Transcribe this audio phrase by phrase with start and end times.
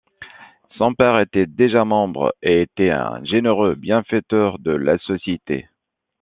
[0.79, 5.67] Son père était déjà membre et était un généreux bienfaiteur de la Société.